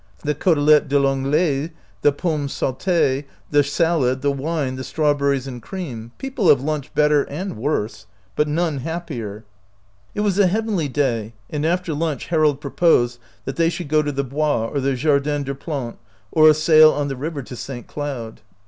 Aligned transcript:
The 0.23 0.33
cotelette 0.33 0.77
a 0.85 0.89
P 0.89 0.95
An 0.95 1.21
glais, 1.25 1.69
the 2.01 2.11
potnmes 2.11 2.49
saute, 2.49 3.25
the 3.51 3.63
salad, 3.63 4.23
the 4.23 4.31
wine, 4.31 4.75
the 4.75 4.83
strawberries 4.83 5.45
and 5.45 5.61
cream— 5.61 6.09
people 6.17 6.49
have 6.49 6.59
lunched 6.59 6.95
better 6.95 7.21
and 7.25 7.55
worse, 7.55 8.07
but 8.35 8.47
none 8.47 8.79
happier. 8.79 9.45
It 10.15 10.21
was 10.21 10.39
a 10.39 10.47
heavenly 10.47 10.87
day, 10.87 11.33
and 11.51 11.67
after 11.67 11.93
lunch 11.93 12.29
Harold 12.29 12.59
proposed 12.59 13.19
that 13.45 13.57
they 13.57 13.69
should 13.69 13.89
go 13.89 14.01
to 14.01 14.11
the 14.11 14.23
Bois 14.23 14.69
or 14.73 14.79
the 14.79 14.95
Jardin 14.95 15.43
des 15.43 15.53
Plantes, 15.53 15.99
or 16.31 16.49
a 16.49 16.55
sail 16.55 16.91
on 16.91 17.07
the 17.07 17.15
river 17.15 17.43
to 17.43 17.55
St. 17.55 17.85
Cloud. 17.85 18.41